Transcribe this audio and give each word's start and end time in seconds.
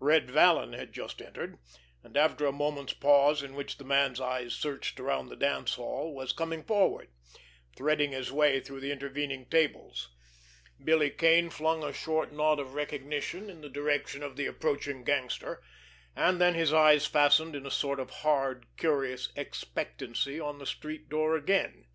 Red 0.00 0.30
Vallon 0.30 0.74
had 0.74 0.92
just 0.92 1.22
entered, 1.22 1.58
and, 2.02 2.14
after 2.14 2.44
a 2.44 2.52
moment's 2.52 2.92
pause 2.92 3.42
in 3.42 3.54
which 3.54 3.78
the 3.78 3.86
man's 3.86 4.20
eyes 4.20 4.52
searched 4.52 5.00
around 5.00 5.28
the 5.30 5.34
dance 5.36 5.76
hall, 5.76 6.12
was 6.14 6.34
coming 6.34 6.62
forward, 6.62 7.08
threading 7.74 8.12
his 8.12 8.30
way 8.30 8.60
through 8.60 8.80
the 8.80 8.92
intervening 8.92 9.46
tables. 9.46 10.10
Billy 10.84 11.08
Kane 11.08 11.48
flung 11.48 11.82
a 11.82 11.94
short 11.94 12.34
nod 12.34 12.58
of 12.60 12.74
recognition 12.74 13.48
in 13.48 13.62
the 13.62 13.70
direction 13.70 14.22
of 14.22 14.36
the 14.36 14.44
approaching 14.44 15.04
gangster; 15.04 15.62
and 16.14 16.38
then 16.38 16.52
his 16.52 16.70
eyes 16.70 17.06
fastened 17.06 17.56
in 17.56 17.64
a 17.64 17.70
sort 17.70 17.98
of 17.98 18.10
hard, 18.10 18.66
curious 18.76 19.32
expectancy 19.36 20.38
on 20.38 20.58
the 20.58 20.66
street 20.66 21.08
door 21.08 21.34
again. 21.34 21.86